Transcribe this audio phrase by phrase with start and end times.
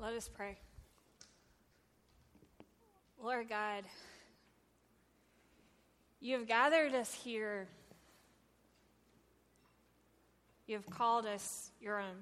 [0.00, 0.56] Let us pray.
[3.20, 3.82] Lord God,
[6.20, 7.66] you have gathered us here.
[10.68, 12.14] You have called us your own.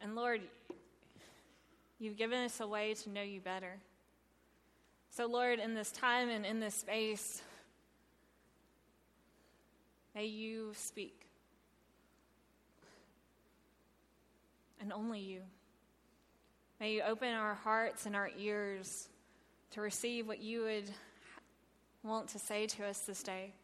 [0.00, 0.40] And Lord,
[1.98, 3.76] you've given us a way to know you better.
[5.10, 7.42] So, Lord, in this time and in this space,
[10.14, 11.23] may you speak.
[14.84, 15.40] And only you.
[16.78, 19.08] May you open our hearts and our ears
[19.70, 20.90] to receive what you would
[22.02, 23.54] want to say to us this day.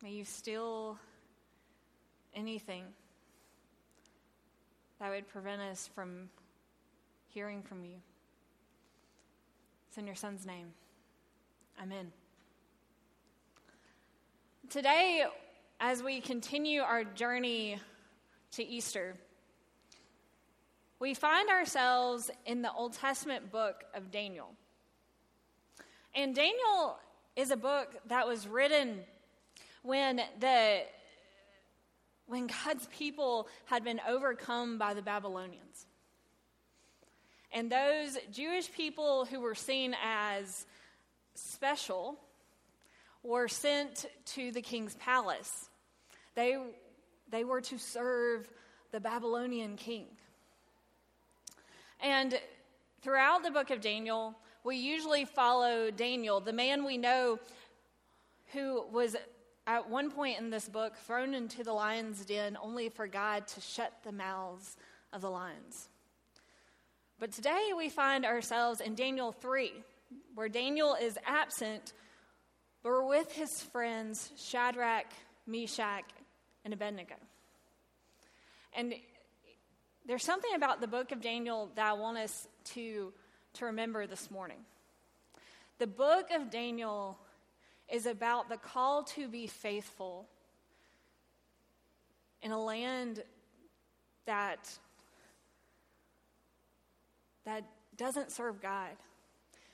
[0.00, 0.96] May you still
[2.36, 2.84] anything
[5.00, 6.30] that would prevent us from
[7.34, 7.96] hearing from you.
[9.88, 10.68] It's in your son's name.
[11.82, 12.12] Amen.
[14.68, 15.24] Today,
[15.80, 17.78] as we continue our journey
[18.52, 19.16] to Easter,
[20.98, 24.50] we find ourselves in the Old Testament book of Daniel.
[26.14, 26.98] And Daniel
[27.34, 29.00] is a book that was written
[29.82, 30.82] when the
[32.26, 35.86] when God's people had been overcome by the Babylonians.
[37.50, 40.64] And those Jewish people who were seen as
[41.34, 42.20] special
[43.24, 45.69] were sent to the king's palace
[46.40, 46.56] they,
[47.30, 48.48] they were to serve
[48.92, 50.06] the Babylonian king.
[52.02, 52.40] And
[53.02, 57.38] throughout the book of Daniel, we usually follow Daniel, the man we know
[58.52, 59.16] who was
[59.66, 63.60] at one point in this book thrown into the lion's den only for God to
[63.60, 64.78] shut the mouths
[65.12, 65.90] of the lions.
[67.18, 69.72] But today we find ourselves in Daniel 3,
[70.34, 71.92] where Daniel is absent,
[72.82, 75.12] but we're with his friends Shadrach,
[75.46, 76.04] Meshach,
[76.64, 77.14] and Abednego.
[78.74, 78.94] And
[80.06, 83.12] there's something about the book of Daniel that I want us to,
[83.54, 84.58] to remember this morning.
[85.78, 87.18] The book of Daniel
[87.88, 90.28] is about the call to be faithful
[92.42, 93.22] in a land
[94.26, 94.70] that,
[97.44, 97.64] that
[97.96, 98.90] doesn't serve God.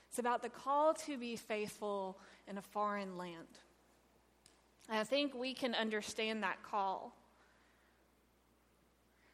[0.09, 3.47] It's about the call to be faithful in a foreign land.
[4.89, 7.15] I think we can understand that call.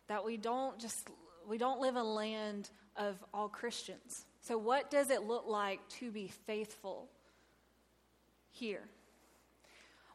[0.08, 1.08] That we don't just
[1.47, 4.25] we don't live in a land of all Christians.
[4.42, 7.08] So what does it look like to be faithful
[8.52, 8.84] here?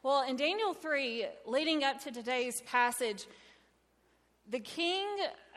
[0.01, 3.25] Well, in Daniel 3, leading up to today's passage,
[4.49, 5.05] the king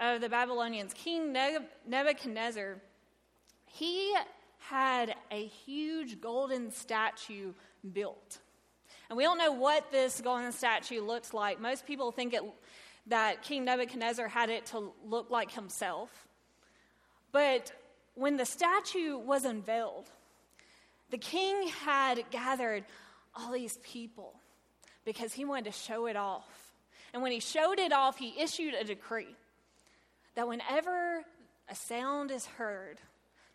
[0.01, 1.33] of the Babylonians, King
[1.87, 2.79] Nebuchadnezzar,
[3.67, 4.15] he
[4.59, 7.53] had a huge golden statue
[7.93, 8.39] built.
[9.09, 11.61] And we don't know what this golden statue looks like.
[11.61, 12.43] Most people think it,
[13.07, 16.11] that King Nebuchadnezzar had it to look like himself.
[17.31, 17.73] But
[18.15, 20.11] when the statue was unveiled,
[21.11, 22.85] the king had gathered
[23.35, 24.35] all these people
[25.05, 26.73] because he wanted to show it off.
[27.13, 29.35] And when he showed it off, he issued a decree
[30.35, 31.23] that whenever
[31.69, 32.99] a sound is heard,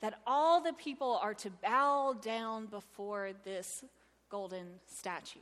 [0.01, 3.83] that all the people are to bow down before this
[4.29, 5.39] golden statue.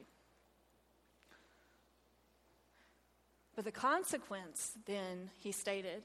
[3.55, 6.03] But the consequence, then, he stated,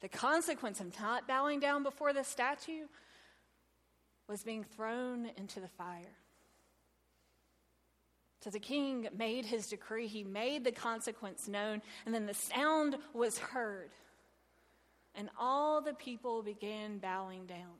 [0.00, 2.86] the consequence of not bowing down before the statue
[4.28, 6.16] was being thrown into the fire.
[8.40, 12.96] So the king made his decree, he made the consequence known, and then the sound
[13.14, 13.90] was heard.
[15.14, 17.78] And all the people began bowing down,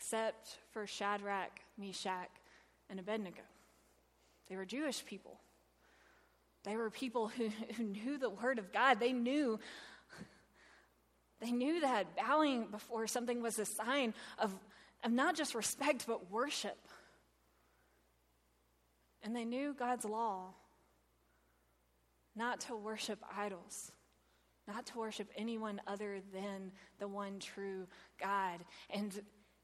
[0.00, 2.30] except for Shadrach, Meshach,
[2.88, 3.42] and Abednego.
[4.48, 5.38] They were Jewish people.
[6.64, 8.98] They were people who, who knew the word of God.
[8.98, 9.60] They knew
[11.40, 14.54] they knew that bowing before something was a sign of,
[15.02, 16.76] of not just respect, but worship.
[19.22, 20.48] And they knew God's law
[22.36, 23.90] not to worship idols,
[24.68, 27.86] not to worship anyone other than the one true
[28.20, 28.60] God.
[28.90, 29.18] And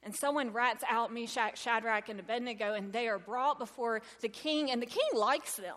[0.07, 4.71] and someone rats out Meshach, Shadrach, and Abednego, and they are brought before the king,
[4.71, 5.75] and the king likes them.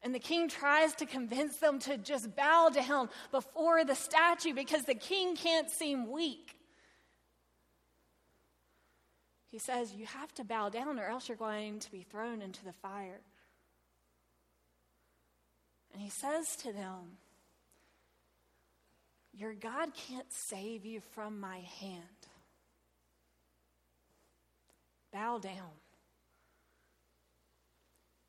[0.00, 4.84] And the king tries to convince them to just bow down before the statue because
[4.84, 6.56] the king can't seem weak.
[9.50, 12.64] He says, You have to bow down or else you're going to be thrown into
[12.64, 13.20] the fire.
[15.92, 17.18] And he says to them,
[19.34, 22.19] Your God can't save you from my hand.
[25.12, 25.70] Bow down.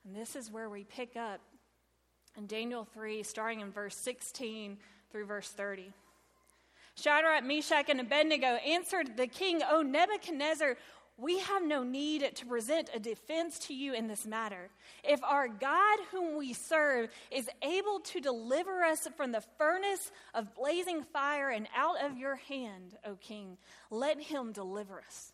[0.05, 1.41] And this is where we pick up
[2.37, 4.77] in Daniel 3, starting in verse 16
[5.11, 5.91] through verse 30.
[6.95, 10.75] Shadrach, Meshach, and Abednego answered the king, O Nebuchadnezzar,
[11.17, 14.69] we have no need to present a defense to you in this matter.
[15.03, 20.55] If our God, whom we serve, is able to deliver us from the furnace of
[20.55, 23.57] blazing fire and out of your hand, O king,
[23.91, 25.33] let him deliver us.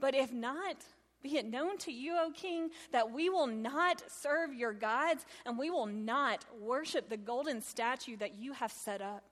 [0.00, 0.76] But if not,
[1.22, 5.58] be it known to you, O king, that we will not serve your gods and
[5.58, 9.24] we will not worship the golden statue that you have set up.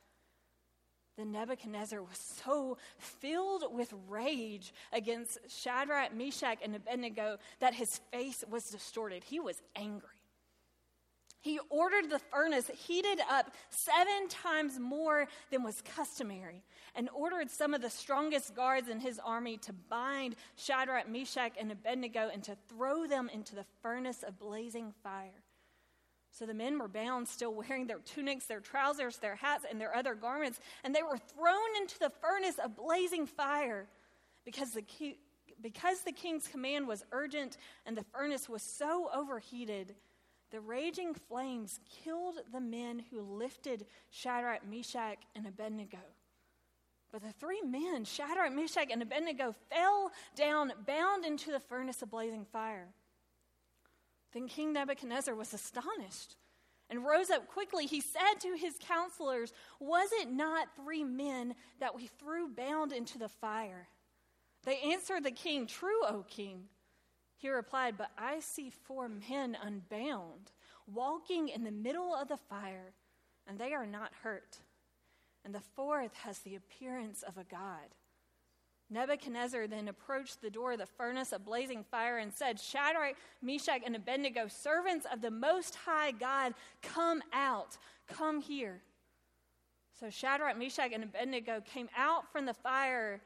[1.19, 8.43] Then Nebuchadnezzar was so filled with rage against Shadrach, Meshach, and Abednego that his face
[8.51, 9.25] was distorted.
[9.25, 10.22] He was angry.
[11.43, 16.63] He ordered the furnace heated up seven times more than was customary
[16.95, 21.73] and ordered some of the strongest guards in his army to bind Shadrach, Meshach, and
[21.73, 25.43] Abednego and to throw them into the furnace of blazing fire.
[26.31, 29.95] So the men were bound, still wearing their tunics, their trousers, their hats, and their
[29.97, 33.89] other garments, and they were thrown into the furnace of blazing fire
[34.45, 34.85] because the,
[35.61, 39.97] because the king's command was urgent and the furnace was so overheated.
[40.53, 45.99] The raging flames killed the men who lifted Shadrach, Meshach, and Abednego.
[47.11, 52.11] But the three men, Shadrach, Meshach, and Abednego, fell down, bound into the furnace of
[52.11, 52.89] blazing fire.
[54.33, 56.37] Then King Nebuchadnezzar was astonished
[56.91, 57.87] and rose up quickly.
[57.87, 63.19] He said to his counselors, Was it not three men that we threw bound into
[63.19, 63.89] the fire?
[64.65, 66.65] They answered the king, True, O king.
[67.43, 70.53] He replied, But I see four men unbound,
[70.87, 72.93] walking in the middle of the fire,
[73.49, 74.59] and they are not hurt.
[75.45, 77.97] And the fourth has the appearance of a god.
[78.91, 83.83] Nebuchadnezzar then approached the door of the furnace of blazing fire and said, Shadrach, Meshach,
[83.85, 88.83] and Abednego, servants of the Most High God, come out, come here.
[89.99, 93.21] So Shadrach, Meshach, and Abednego came out from the fire,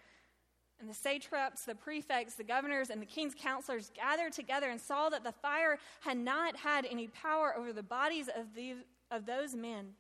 [0.81, 5.09] and the satraps, the prefects, the governors, and the king's counselors gathered together and saw
[5.09, 8.77] that the fire had not had any power over the bodies of, the,
[9.11, 9.93] of those men.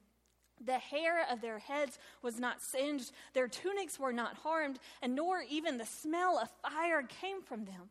[0.64, 5.42] The hair of their heads was not singed, their tunics were not harmed, and nor
[5.48, 7.90] even the smell of fire came from them.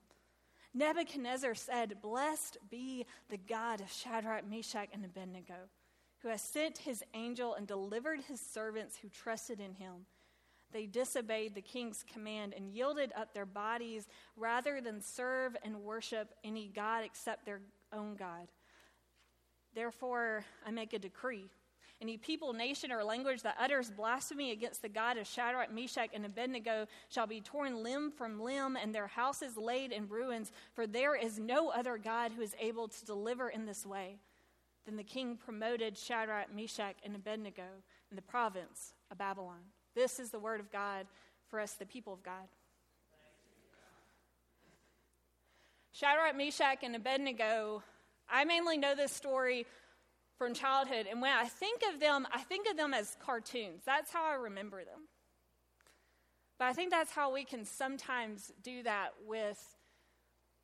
[0.74, 5.70] Nebuchadnezzar said, Blessed be the God of Shadrach, Meshach, and Abednego,
[6.20, 10.06] who has sent his angel and delivered his servants who trusted in him.
[10.76, 16.34] They disobeyed the king's command and yielded up their bodies rather than serve and worship
[16.44, 17.62] any God except their
[17.94, 18.50] own God.
[19.74, 21.50] Therefore, I make a decree
[22.02, 26.26] any people, nation, or language that utters blasphemy against the God of Shadrach, Meshach, and
[26.26, 31.16] Abednego shall be torn limb from limb, and their houses laid in ruins, for there
[31.16, 34.18] is no other God who is able to deliver in this way.
[34.86, 37.64] Then the king promoted Shadrach, Meshach, and Abednego
[38.12, 39.72] in the province of Babylon.
[39.96, 41.08] This is the word of God
[41.50, 42.48] for us, the people of God.
[45.94, 47.82] Shadrach, Meshach, and Abednego,
[48.30, 49.66] I mainly know this story
[50.38, 51.08] from childhood.
[51.10, 53.84] And when I think of them, I think of them as cartoons.
[53.86, 55.08] That's how I remember them.
[56.60, 59.62] But I think that's how we can sometimes do that with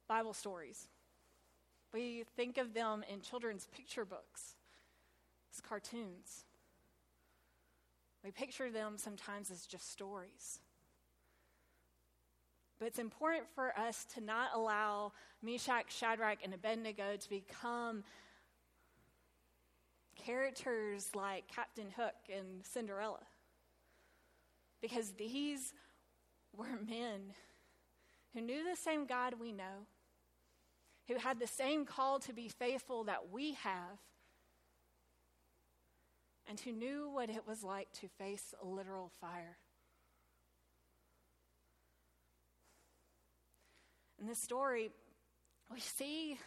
[0.10, 0.88] Bible stories.
[1.94, 4.56] We think of them in children's picture books
[5.54, 6.46] as cartoons.
[8.24, 10.60] We picture them sometimes as just stories.
[12.80, 18.04] But it's important for us to not allow Meshach, Shadrach, and Abednego to become
[20.16, 23.24] characters like Captain Hook and Cinderella.
[24.82, 25.74] Because these
[26.56, 27.34] were men
[28.34, 29.86] who knew the same God we know,
[31.08, 34.00] who had the same call to be faithful that we have,
[36.48, 39.58] and who knew what it was like to face literal fire.
[44.20, 44.92] In this story,
[45.72, 46.38] we see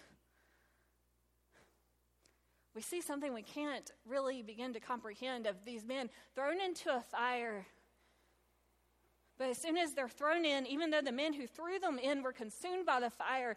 [2.75, 7.01] we see something we can't really begin to comprehend of these men thrown into a
[7.01, 7.67] fire.
[9.39, 12.23] But as soon as they're thrown in, even though the men who threw them in
[12.23, 13.57] were consumed by the fire,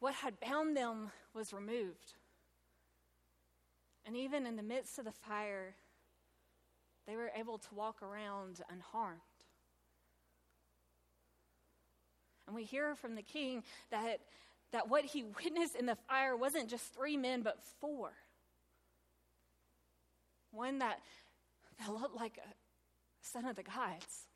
[0.00, 2.14] what had bound them was removed.
[4.08, 5.74] And even in the midst of the fire,
[7.06, 9.20] they were able to walk around unharmed.
[12.46, 14.20] And we hear from the king that
[14.72, 18.12] that what he witnessed in the fire wasn't just three men, but four.
[20.52, 21.00] One that,
[21.78, 22.48] that looked like a
[23.20, 24.26] son of the gods.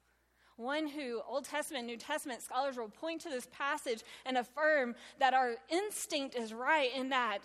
[0.56, 5.32] One who Old Testament, New Testament scholars will point to this passage and affirm that
[5.32, 7.38] our instinct is right in that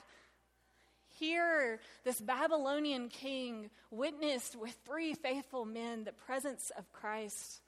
[1.19, 7.61] Here, this Babylonian king witnessed with three faithful men the presence of Christ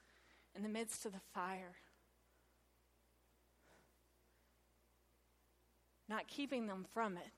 [0.54, 1.74] in the midst of the fire.
[6.08, 7.30] Not keeping them from it,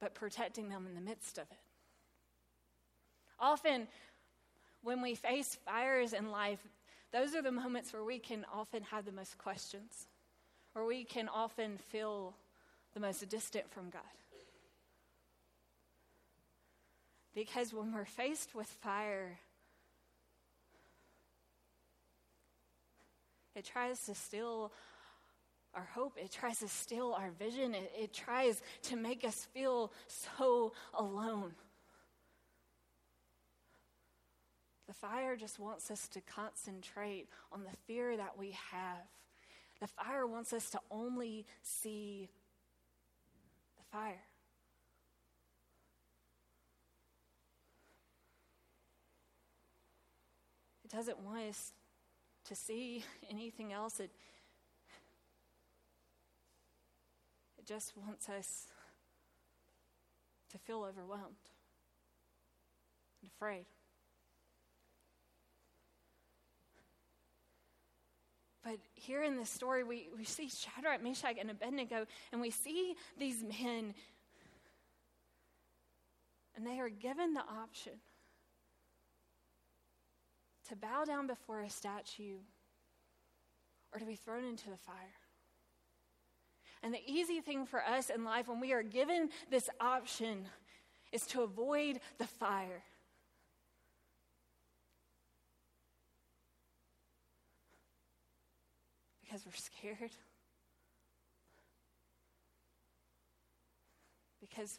[0.00, 1.58] but protecting them in the midst of it.
[3.40, 3.88] Often,
[4.82, 6.60] when we face fires in life,
[7.12, 10.06] those are the moments where we can often have the most questions,
[10.72, 12.34] where we can often feel
[12.98, 14.02] the most distant from God.
[17.32, 19.38] Because when we're faced with fire,
[23.54, 24.72] it tries to steal
[25.74, 29.92] our hope, it tries to steal our vision, it, it tries to make us feel
[30.08, 31.52] so alone.
[34.88, 39.06] The fire just wants us to concentrate on the fear that we have.
[39.80, 42.28] The fire wants us to only see
[43.92, 44.22] fire.
[50.84, 51.72] It doesn't want us
[52.46, 54.00] to see anything else.
[54.00, 54.10] It,
[57.58, 58.68] it just wants us
[60.50, 61.50] to feel overwhelmed
[63.20, 63.66] and afraid.
[68.64, 72.94] But here in this story, we, we see Shadrach, Meshach, and Abednego, and we see
[73.18, 73.94] these men,
[76.56, 77.92] and they are given the option
[80.68, 82.38] to bow down before a statue
[83.92, 84.96] or to be thrown into the fire.
[86.82, 90.46] And the easy thing for us in life when we are given this option
[91.10, 92.82] is to avoid the fire.
[99.28, 100.10] Because we're scared.
[104.40, 104.78] Because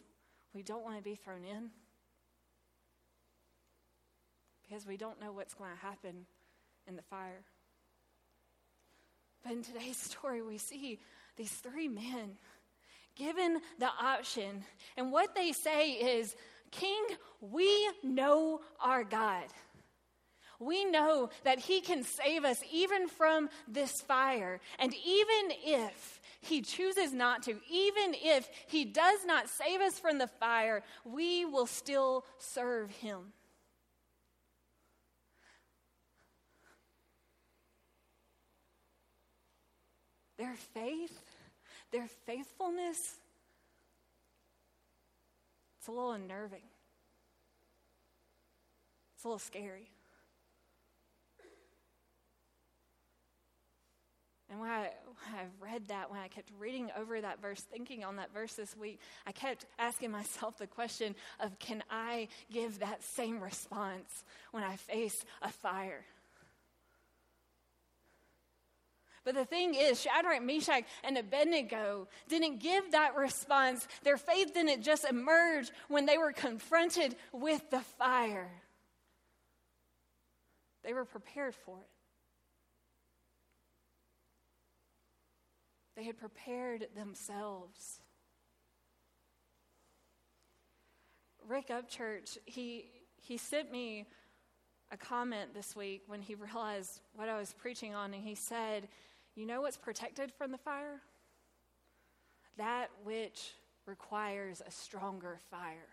[0.53, 1.69] we don't want to be thrown in.
[4.67, 6.25] Because we don't know what's going to happen
[6.87, 7.43] in the fire.
[9.43, 10.99] But in today's story, we see
[11.37, 12.37] these three men
[13.15, 14.63] given the option.
[14.97, 16.35] And what they say is,
[16.71, 17.03] King,
[17.41, 19.45] we know our God
[20.59, 24.59] we know that He can save us even from this fire.
[24.77, 30.17] And even if He chooses not to, even if He does not save us from
[30.17, 33.33] the fire, we will still serve Him.
[40.37, 41.19] Their faith,
[41.91, 43.15] their faithfulness,
[45.77, 46.61] it's a little unnerving.
[49.15, 49.89] It's a little scary.
[54.49, 58.03] And when I, when I read that, when I kept reading over that verse, thinking
[58.03, 62.79] on that verse this week, I kept asking myself the question of can I give
[62.79, 66.03] that same response when I face a fire?
[69.23, 73.87] But the thing is, Shadrach, Meshach, and Abednego didn't give that response.
[74.03, 78.49] Their faith didn't just emerge when they were confronted with the fire,
[80.83, 81.98] they were prepared for it.
[85.99, 87.99] They had prepared themselves.
[91.45, 92.85] Rick Upchurch, he,
[93.17, 94.05] he sent me
[94.93, 98.87] a comment this week when he realized what I was preaching on, and he said,
[99.35, 101.01] You know what's protected from the fire?
[102.55, 103.51] That which
[103.85, 105.89] requires a stronger fire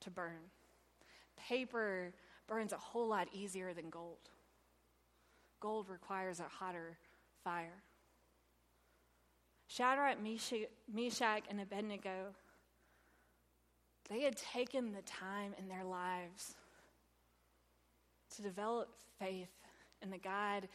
[0.00, 0.50] to burn.
[1.36, 2.12] Paper
[2.48, 4.28] burns a whole lot easier than gold.
[5.60, 6.98] Gold requires a hotter
[7.44, 7.84] fire.
[9.74, 12.32] Shadrach, Meshach, and Abednego,
[14.08, 16.54] they had taken the time in their lives
[18.36, 18.88] to develop
[19.18, 19.50] faith
[20.00, 20.68] in the God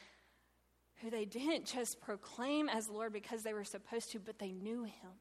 [1.01, 4.84] who they didn't just proclaim as Lord because they were supposed to, but they knew
[4.84, 5.12] him.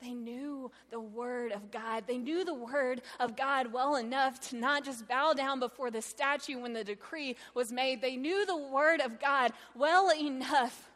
[0.00, 2.04] They knew the Word of God.
[2.06, 6.02] They knew the Word of God well enough to not just bow down before the
[6.02, 8.00] statue when the decree was made.
[8.00, 10.88] They knew the Word of God well enough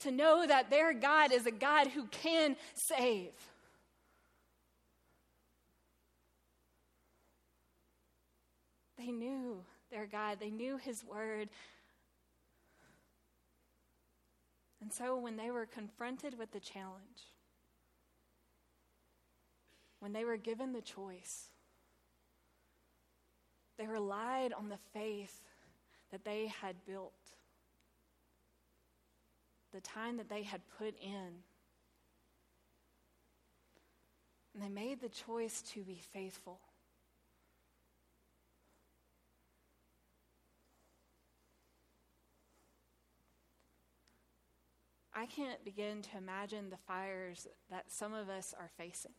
[0.00, 3.32] to know that their God is a God who can save.
[8.96, 11.48] They knew their God, they knew His Word.
[14.80, 17.26] And so when they were confronted with the challenge,
[20.00, 21.48] when they were given the choice,
[23.76, 25.40] they relied on the faith
[26.10, 27.12] that they had built,
[29.72, 31.42] the time that they had put in.
[34.54, 36.60] And they made the choice to be faithful.
[45.18, 49.10] I can't begin to imagine the fires that some of us are facing.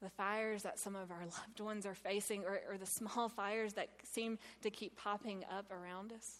[0.00, 3.72] The fires that some of our loved ones are facing, or, or the small fires
[3.72, 6.38] that seem to keep popping up around us.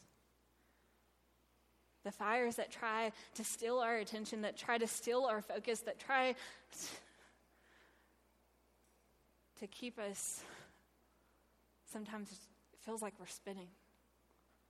[2.04, 5.98] The fires that try to steal our attention, that try to steal our focus, that
[5.98, 6.36] try
[9.58, 10.40] to keep us,
[11.92, 12.38] sometimes it
[12.84, 13.70] feels like we're spinning,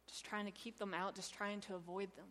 [0.09, 2.25] just trying to keep them out, just trying to avoid them.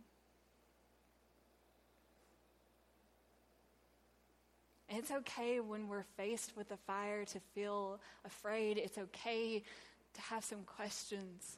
[4.90, 8.78] It's okay when we're faced with a fire to feel afraid.
[8.78, 9.64] It's okay
[10.16, 11.58] to have some questions.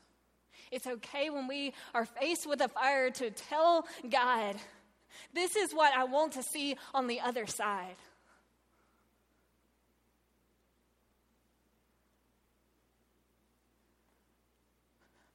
[0.69, 4.57] It's okay when we are faced with a fire to tell God,
[5.33, 7.95] this is what I want to see on the other side.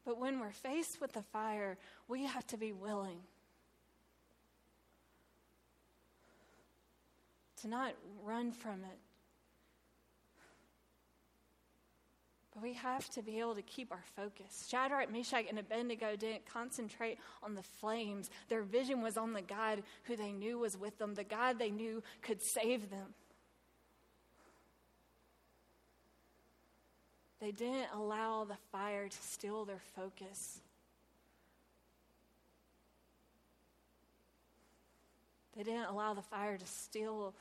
[0.05, 3.19] But when we're faced with the fire, we have to be willing
[7.63, 7.95] to not
[8.25, 8.99] run from it.
[12.53, 14.67] But we have to be able to keep our focus.
[14.71, 18.31] Shadrach, Meshach, and Abednego didn't concentrate on the flames.
[18.49, 21.71] Their vision was on the God who they knew was with them, the God they
[21.71, 23.15] knew could save them.
[27.41, 30.61] They didn't allow the fire to steal their focus.
[35.57, 37.35] They didn't allow the fire to steal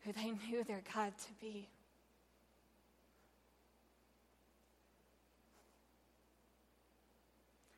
[0.00, 1.68] who they knew their God to be.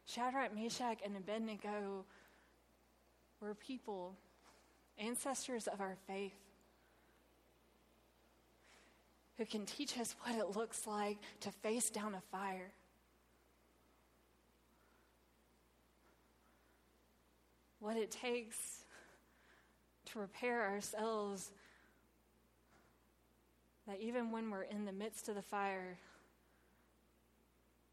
[0.06, 2.04] Shadrach, Meshach, and Abednego
[3.40, 4.14] were people,
[4.99, 6.34] ancestors of our faith,
[9.38, 12.73] who can teach us what it looks like to face down a fire.
[17.80, 18.84] What it takes
[20.06, 21.50] to repair ourselves
[23.86, 25.99] that even when we're in the midst of the fire,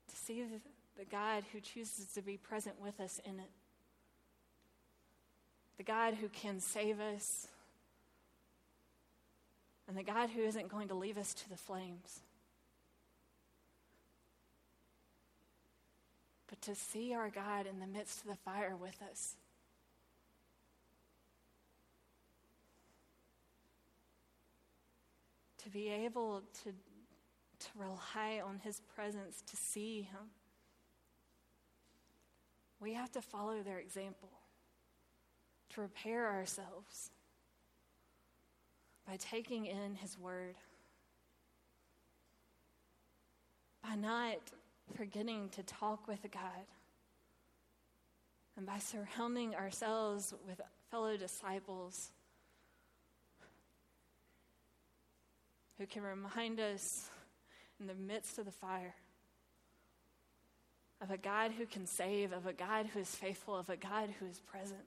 [0.07, 0.59] to see the,
[0.97, 3.49] the God who chooses to be present with us in it,
[5.77, 7.47] the God who can save us,
[9.87, 12.19] and the God who isn't going to leave us to the flames.
[16.47, 19.35] But to see our God in the midst of the fire with us.
[25.67, 26.71] To be able to,
[27.59, 30.29] to rely on His presence, to see Him.
[32.79, 34.29] We have to follow their example,
[35.73, 37.11] to repair ourselves
[39.05, 40.55] by taking in His Word,
[43.83, 44.37] by not
[44.95, 46.65] forgetting to talk with God,
[48.55, 52.11] and by surrounding ourselves with fellow disciples
[55.77, 57.09] who can remind us
[57.79, 58.95] in the midst of the fire
[61.01, 64.09] of a God who can save, of a God who is faithful, of a God
[64.19, 64.79] who is present.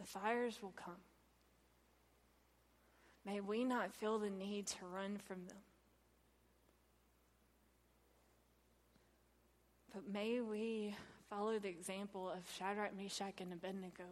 [0.00, 0.94] The fires will come.
[3.24, 5.58] May we not feel the need to run from them.
[9.94, 10.94] But may we
[11.28, 14.04] follow the example of Shadrach, Meshach, and Abednego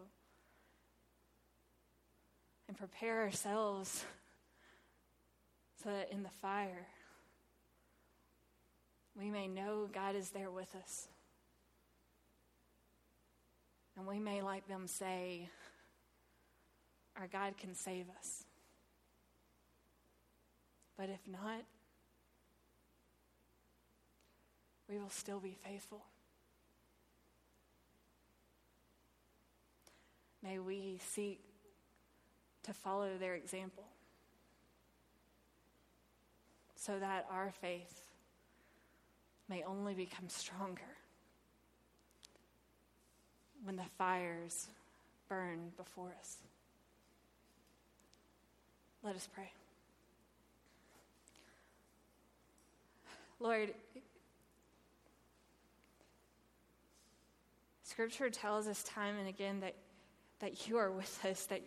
[2.67, 4.05] and prepare ourselves
[5.83, 6.87] so that in the fire
[9.17, 11.07] we may know God is there with us.
[13.97, 15.49] And we may, like them, say,
[17.19, 18.43] Our God can save us.
[20.95, 21.63] But if not,
[24.87, 26.03] we will still be faithful.
[30.43, 31.41] May we seek
[32.67, 33.85] to follow their example
[36.75, 38.01] so that our faith
[39.49, 40.81] may only become stronger
[43.63, 44.67] when the fires
[45.29, 46.37] burn before us.
[49.01, 49.49] Let us pray.
[53.39, 53.73] Lord,
[57.83, 59.75] Scripture tells us time and again that,
[60.39, 61.61] that you are with us, that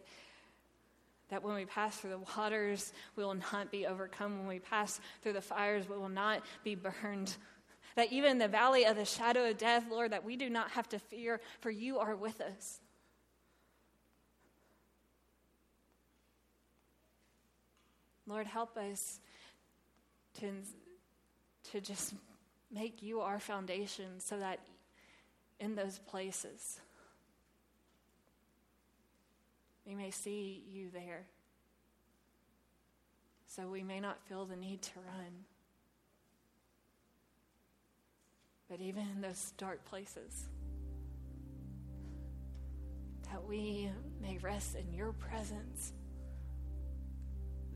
[1.31, 4.39] That when we pass through the waters, we will not be overcome.
[4.39, 7.37] When we pass through the fires, we will not be burned.
[7.97, 10.71] That even in the valley of the shadow of death, Lord, that we do not
[10.71, 12.79] have to fear, for you are with us.
[18.29, 19.19] Lord, help us
[20.39, 20.53] to,
[21.73, 22.15] to just
[22.71, 24.61] make you our foundation so that
[25.59, 26.81] in those places
[29.87, 31.27] we may see you there.
[33.47, 35.45] So we may not feel the need to run.
[38.69, 40.47] But even in those dark places,
[43.31, 43.91] that we
[44.23, 45.93] may rest in your presence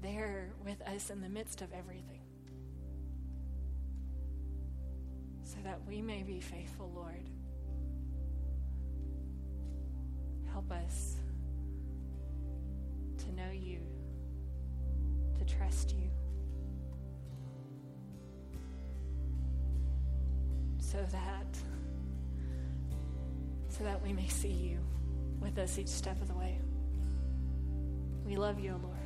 [0.00, 2.20] there with us in the midst of everything.
[5.42, 7.28] So that we may be faithful, Lord.
[10.52, 11.16] Help us
[13.34, 13.80] know you,
[15.38, 16.10] to trust you.
[20.78, 21.58] So that
[23.68, 24.78] so that we may see you
[25.40, 26.60] with us each step of the way.
[28.24, 29.03] We love you, Lord.